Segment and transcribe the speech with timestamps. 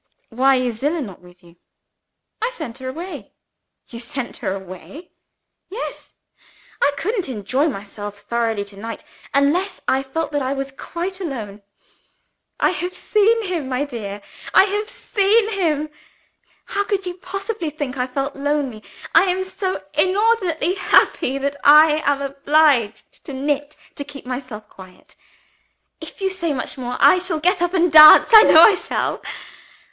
[0.29, 1.57] "Why is Zillah not with you?"
[2.41, 3.33] "I sent her away."
[3.87, 5.11] "You sent her away?"
[5.69, 6.15] "Yes!
[6.81, 11.61] I couldn't enjoy myself thoroughly to night, unless I felt that I was quite alone.
[12.59, 14.23] I have seen him, my dear
[14.55, 15.91] I have seen him!
[16.65, 18.81] How could you possibly think I felt lonely?
[19.13, 25.15] I am so inordinately happy that I am obliged to knit to keep myself quiet.
[25.99, 29.21] If you say much more, I shall get up and dance I know I shall!